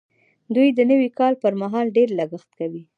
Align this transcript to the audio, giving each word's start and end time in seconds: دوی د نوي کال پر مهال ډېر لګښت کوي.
دوی 0.55 0.67
د 0.73 0.79
نوي 0.91 1.09
کال 1.19 1.33
پر 1.43 1.53
مهال 1.61 1.87
ډېر 1.97 2.09
لګښت 2.19 2.49
کوي. 2.59 2.83